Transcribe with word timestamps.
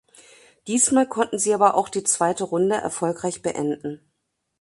Diesmal 0.65 1.07
konnten 1.07 1.37
sie 1.37 1.53
aber 1.53 1.75
auch 1.75 1.87
die 1.87 2.01
zweite 2.03 2.43
Runde 2.45 2.73
erfolgreich 2.73 3.43
beenden. 3.43 4.01